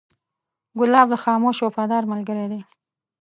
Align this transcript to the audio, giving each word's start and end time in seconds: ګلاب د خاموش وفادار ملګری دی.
ګلاب 0.79 1.07
د 1.11 1.15
خاموش 1.23 1.57
وفادار 1.61 2.03
ملګری 2.11 2.45
دی. 2.51 2.61